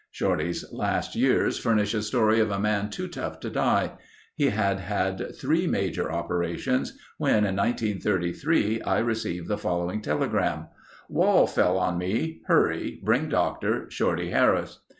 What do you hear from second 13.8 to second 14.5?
Shorty